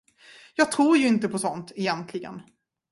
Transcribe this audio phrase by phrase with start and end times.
[0.55, 2.41] Jag tror ju inte på sånt, egentligen.